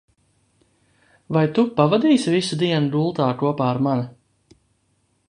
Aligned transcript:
Vai 1.35 1.43
tu 1.57 1.65
pavadīsi 1.79 2.33
visu 2.37 2.59
dienu 2.63 2.91
gultā 2.97 3.29
kopā 3.43 3.69
ar 3.75 3.83
mani? 3.89 4.09